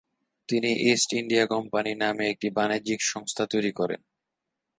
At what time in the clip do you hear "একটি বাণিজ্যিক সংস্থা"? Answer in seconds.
2.29-3.43